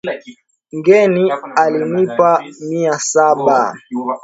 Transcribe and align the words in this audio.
Ngeni 0.77 1.23
alinipa 1.61 2.31
Mia 2.69 2.95
saba 3.09 3.59